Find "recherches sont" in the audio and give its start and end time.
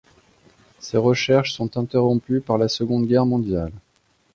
0.97-1.77